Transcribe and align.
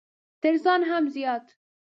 تر 0.41 0.55
ځان 0.63 0.81
هم 0.89 1.03
زيات! 1.15 1.45